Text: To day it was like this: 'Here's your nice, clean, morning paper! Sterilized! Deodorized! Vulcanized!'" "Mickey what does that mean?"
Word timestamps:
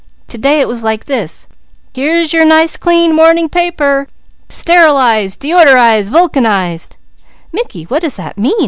To 0.29 0.37
day 0.39 0.59
it 0.59 0.67
was 0.67 0.81
like 0.83 1.05
this: 1.05 1.47
'Here's 1.93 2.33
your 2.33 2.43
nice, 2.43 2.75
clean, 2.75 3.15
morning 3.15 3.47
paper! 3.47 4.07
Sterilized! 4.49 5.39
Deodorized! 5.41 6.09
Vulcanized!'" 6.09 6.97
"Mickey 7.51 7.83
what 7.83 8.01
does 8.01 8.15
that 8.15 8.35
mean?" 8.35 8.57